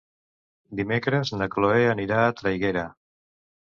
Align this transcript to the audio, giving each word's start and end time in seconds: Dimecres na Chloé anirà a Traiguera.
Dimecres 0.79 1.33
na 1.41 1.49
Chloé 1.57 1.85
anirà 1.93 2.25
a 2.31 2.35
Traiguera. 2.41 2.87